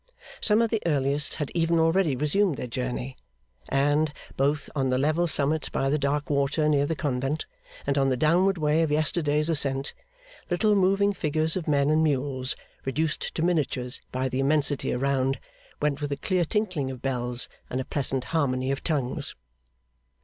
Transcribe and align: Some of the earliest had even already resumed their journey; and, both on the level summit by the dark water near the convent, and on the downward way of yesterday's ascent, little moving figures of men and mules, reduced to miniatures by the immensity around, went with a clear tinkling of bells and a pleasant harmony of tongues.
Some 0.41 0.63
of 0.63 0.71
the 0.71 0.81
earliest 0.83 1.35
had 1.35 1.51
even 1.53 1.79
already 1.79 2.15
resumed 2.15 2.57
their 2.57 2.65
journey; 2.65 3.15
and, 3.69 4.11
both 4.35 4.67
on 4.75 4.89
the 4.89 4.97
level 4.97 5.27
summit 5.27 5.69
by 5.71 5.91
the 5.91 5.99
dark 5.99 6.27
water 6.27 6.67
near 6.67 6.87
the 6.87 6.95
convent, 6.95 7.45
and 7.85 7.99
on 7.99 8.09
the 8.09 8.17
downward 8.17 8.57
way 8.57 8.81
of 8.81 8.89
yesterday's 8.89 9.47
ascent, 9.47 9.93
little 10.49 10.73
moving 10.73 11.13
figures 11.13 11.55
of 11.55 11.67
men 11.67 11.91
and 11.91 12.01
mules, 12.03 12.55
reduced 12.83 13.35
to 13.35 13.43
miniatures 13.43 14.01
by 14.11 14.27
the 14.27 14.39
immensity 14.39 14.91
around, 14.91 15.39
went 15.79 16.01
with 16.01 16.11
a 16.11 16.17
clear 16.17 16.45
tinkling 16.45 16.89
of 16.89 17.03
bells 17.03 17.47
and 17.69 17.79
a 17.79 17.85
pleasant 17.85 18.23
harmony 18.23 18.71
of 18.71 18.83
tongues. 18.83 19.35